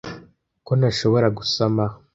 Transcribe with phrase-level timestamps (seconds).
[0.65, 1.83] ko ntashobora gusama